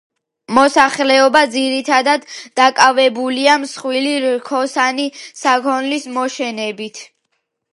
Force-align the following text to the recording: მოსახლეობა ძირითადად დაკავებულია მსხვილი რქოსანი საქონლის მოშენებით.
მოსახლეობა 0.57 1.41
ძირითადად 1.55 2.25
დაკავებულია 2.59 3.59
მსხვილი 3.65 4.15
რქოსანი 4.25 5.07
საქონლის 5.43 6.09
მოშენებით. 6.17 7.05